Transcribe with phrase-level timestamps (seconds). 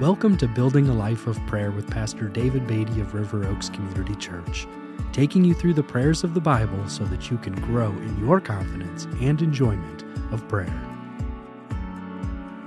[0.00, 4.14] Welcome to Building a Life of Prayer with Pastor David Beatty of River Oaks Community
[4.14, 4.66] Church,
[5.12, 8.40] taking you through the prayers of the Bible so that you can grow in your
[8.40, 10.72] confidence and enjoyment of prayer.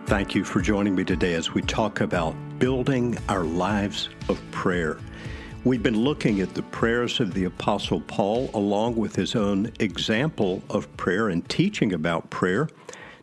[0.06, 5.00] Thank you for joining me today as we talk about building our lives of prayer.
[5.64, 10.62] We've been looking at the prayers of the Apostle Paul along with his own example
[10.70, 12.70] of prayer and teaching about prayer.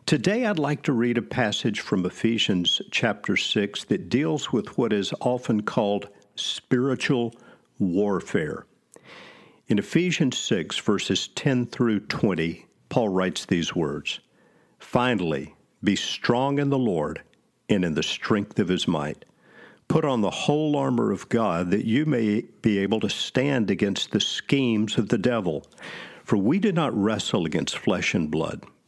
[0.06, 4.92] Today, I'd like to read a passage from Ephesians chapter 6 that deals with what
[4.92, 7.32] is often called spiritual
[7.78, 8.66] warfare.
[9.68, 14.18] In Ephesians 6, verses 10 through 20, Paul writes these words
[14.80, 17.22] Finally, be strong in the Lord
[17.68, 19.24] and in the strength of his might.
[19.86, 24.10] Put on the whole armor of God that you may be able to stand against
[24.10, 25.64] the schemes of the devil.
[26.24, 28.64] For we do not wrestle against flesh and blood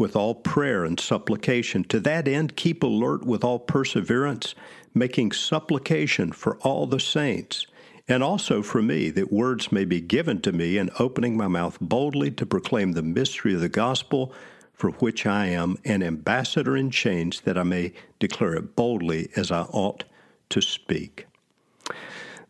[0.00, 1.84] with all prayer and supplication.
[1.84, 4.54] To that end, keep alert with all perseverance
[4.94, 7.66] making supplication for all the saints,
[8.08, 11.76] and also for me, that words may be given to me, and opening my mouth
[11.82, 14.32] boldly to proclaim the mystery of the gospel,
[14.72, 19.52] for which I am an ambassador in chains, that I may declare it boldly as
[19.52, 20.04] I ought
[20.48, 21.26] to speak.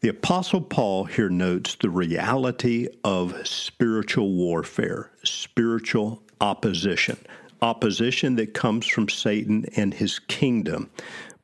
[0.03, 7.19] The Apostle Paul here notes the reality of spiritual warfare, spiritual opposition,
[7.63, 10.91] opposition that comes from Satan and his kingdom.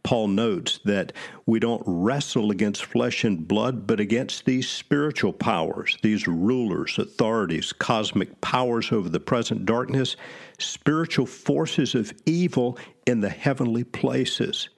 [0.03, 1.13] Paul notes that
[1.47, 7.73] we don't wrestle against flesh and blood, but against these spiritual powers, these rulers, authorities,
[7.73, 10.15] cosmic powers over the present darkness,
[10.61, 14.69] spiritual forces of evil in the heavenly places.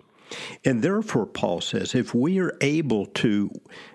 [0.65, 3.51] And therefore, Paul says, if we are able to,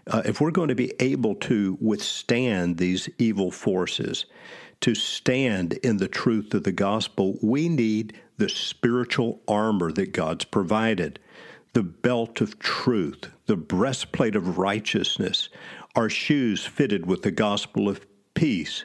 [0.06, 4.26] uh, if we're going to be able to withstand these evil forces,
[4.84, 10.44] to stand in the truth of the gospel, we need the spiritual armor that God's
[10.44, 11.20] provided
[11.72, 15.48] the belt of truth, the breastplate of righteousness,
[15.96, 18.84] our shoes fitted with the gospel of peace,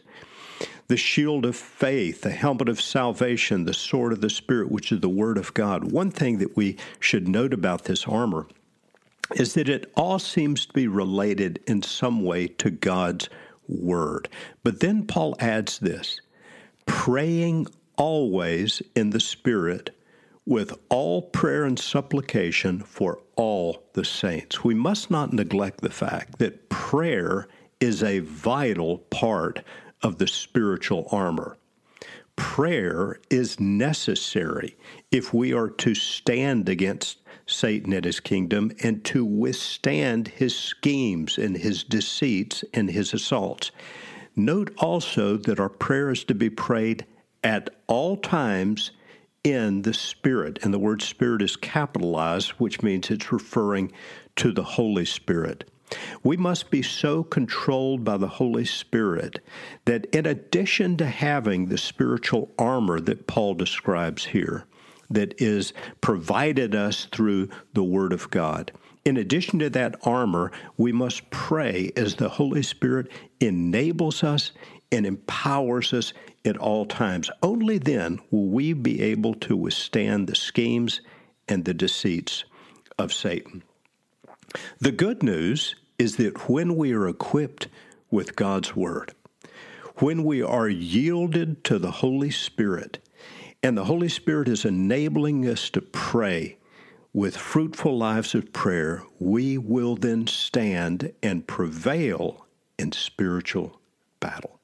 [0.86, 5.00] the shield of faith, the helmet of salvation, the sword of the Spirit, which is
[5.00, 5.90] the Word of God.
[5.90, 8.46] One thing that we should note about this armor
[9.34, 13.28] is that it all seems to be related in some way to God's
[13.68, 14.28] Word.
[14.64, 16.20] But then Paul adds this
[16.86, 19.94] praying always in the Spirit
[20.46, 24.64] with all prayer and supplication for all the saints.
[24.64, 27.46] We must not neglect the fact that prayer
[27.80, 29.62] is a vital part
[30.02, 31.58] of the spiritual armor.
[32.38, 34.76] Prayer is necessary
[35.10, 41.36] if we are to stand against Satan and his kingdom and to withstand his schemes
[41.36, 43.72] and his deceits and his assaults.
[44.36, 47.04] Note also that our prayer is to be prayed
[47.42, 48.92] at all times
[49.42, 50.60] in the Spirit.
[50.62, 53.90] And the word Spirit is capitalized, which means it's referring
[54.36, 55.68] to the Holy Spirit.
[56.22, 59.40] We must be so controlled by the Holy Spirit
[59.84, 64.64] that, in addition to having the spiritual armor that Paul describes here,
[65.10, 68.72] that is provided us through the Word of God,
[69.04, 73.10] in addition to that armor, we must pray as the Holy Spirit
[73.40, 74.52] enables us
[74.92, 76.12] and empowers us
[76.44, 77.30] at all times.
[77.42, 81.00] Only then will we be able to withstand the schemes
[81.48, 82.44] and the deceits
[82.98, 83.62] of Satan.
[84.78, 87.68] The good news is that when we are equipped
[88.10, 89.12] with God's Word,
[89.96, 92.98] when we are yielded to the Holy Spirit,
[93.62, 96.56] and the Holy Spirit is enabling us to pray
[97.12, 102.46] with fruitful lives of prayer, we will then stand and prevail
[102.78, 103.80] in spiritual
[104.20, 104.57] battle.